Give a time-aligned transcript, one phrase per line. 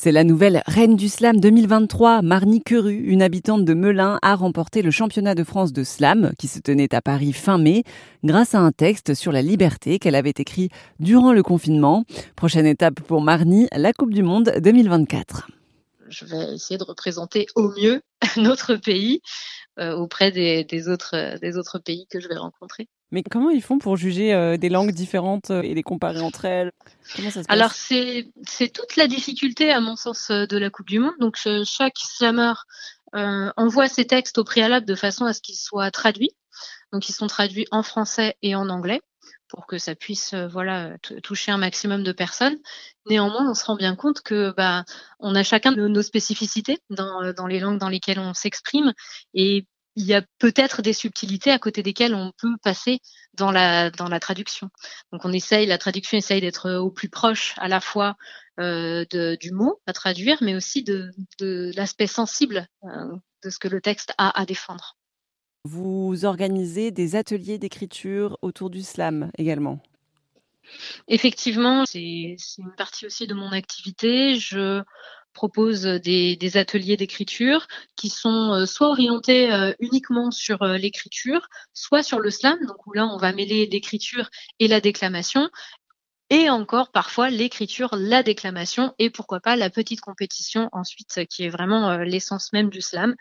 [0.00, 2.22] C'est la nouvelle reine du slam 2023.
[2.22, 6.46] Marnie Queru, une habitante de Melun, a remporté le championnat de France de slam qui
[6.46, 7.82] se tenait à Paris fin mai
[8.22, 10.68] grâce à un texte sur la liberté qu'elle avait écrit
[11.00, 12.04] durant le confinement.
[12.36, 15.48] Prochaine étape pour Marnie, la Coupe du Monde 2024.
[16.08, 18.00] Je vais essayer de représenter au mieux
[18.36, 19.20] notre pays
[19.78, 22.88] euh, auprès des, autres, des autres pays que je vais rencontrer.
[23.10, 26.44] Mais comment ils font pour juger euh, des langues différentes euh, et les comparer entre
[26.44, 26.72] elles?
[27.16, 27.56] Comment ça se passe?
[27.56, 31.14] Alors c'est c'est toute la difficulté à mon sens euh, de la Coupe du Monde.
[31.18, 32.52] Donc chaque slammer
[33.14, 36.32] euh, envoie ses textes au préalable de façon à ce qu'ils soient traduits.
[36.92, 39.00] Donc ils sont traduits en français et en anglais
[39.48, 42.58] pour que ça puisse voilà toucher un maximum de personnes.
[43.08, 44.84] Néanmoins, on se rend bien compte que bah
[45.18, 48.92] on a chacun de nos spécificités dans dans les langues dans lesquelles on s'exprime
[49.34, 49.66] et
[49.98, 53.00] il y a peut-être des subtilités à côté desquelles on peut passer
[53.34, 54.70] dans la dans la traduction.
[55.12, 58.16] Donc on essaye, la traduction essaye d'être au plus proche à la fois
[58.60, 63.58] euh, de, du mot à traduire, mais aussi de, de l'aspect sensible euh, de ce
[63.58, 64.96] que le texte a à défendre.
[65.70, 69.82] Vous organisez des ateliers d'écriture autour du slam également?
[71.08, 74.36] Effectivement, c'est une partie aussi de mon activité.
[74.36, 74.82] Je
[75.34, 77.66] propose des, ateliers d'écriture
[77.96, 82.86] qui sont euh, soit orientés euh, uniquement sur euh, l'écriture, soit sur le slam, donc
[82.86, 85.50] où là on va mêler l'écriture et la déclamation,
[86.30, 91.50] et encore parfois l'écriture, la déclamation et pourquoi pas la petite compétition ensuite qui est
[91.50, 93.14] vraiment l'essence même du slam.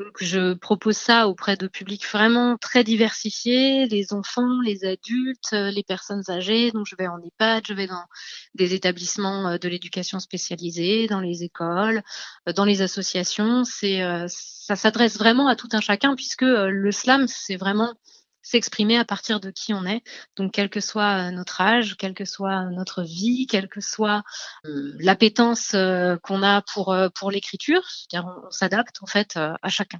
[0.00, 5.70] Donc, je propose ça auprès de publics vraiment très diversifiés, les enfants, les adultes, euh,
[5.70, 6.72] les personnes âgées.
[6.72, 8.04] Donc, je vais en EHPAD, je vais dans
[8.56, 12.02] des établissements euh, de l'éducation spécialisée, dans les écoles,
[12.48, 13.62] euh, dans les associations.
[13.62, 17.94] C'est, ça s'adresse vraiment à tout un chacun puisque le slam, c'est vraiment
[18.44, 20.02] s'exprimer à partir de qui on est.
[20.36, 24.22] Donc, quel que soit euh, notre âge, quelle que soit notre vie, quelle que soit
[24.66, 29.98] euh, l'appétence euh, qu'on a pour, pour l'écriture, c'est-à-dire on, s'adapte en fait à chacun.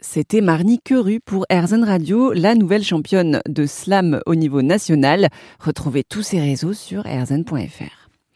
[0.00, 5.28] C'était Marnie Queru pour Airzen Radio, la nouvelle championne de slam au niveau national.
[5.60, 8.01] Retrouvez tous ses réseaux sur airzen.fr.